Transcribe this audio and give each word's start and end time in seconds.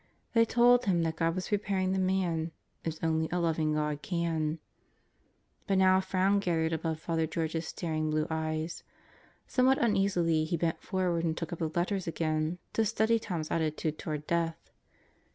They 0.33 0.45
told 0.45 0.85
him 0.85 1.03
that 1.03 1.17
God 1.17 1.35
was 1.35 1.49
preparing 1.49 1.91
the 1.91 1.99
man, 1.99 2.53
as 2.83 2.99
only 3.03 3.29
a 3.31 3.39
loving 3.39 3.75
God 3.75 4.01
can. 4.01 4.57
But 5.67 5.77
now 5.77 5.99
a 5.99 6.01
frown 6.01 6.39
gathered 6.39 6.73
above 6.73 6.99
Father 6.99 7.27
George's 7.27 7.67
staring 7.67 8.09
blue 8.09 8.25
eyes. 8.31 8.81
Somewhat 9.45 9.77
uneasily 9.77 10.43
he 10.43 10.57
bent 10.57 10.81
forward 10.81 11.23
and 11.23 11.37
took 11.37 11.53
up 11.53 11.59
the 11.59 11.69
letters 11.69 12.07
again, 12.07 12.57
to 12.73 12.83
study 12.83 13.19
Tom's 13.19 13.51
attitude 13.51 13.99
toward 13.99 14.25
death. 14.25 14.71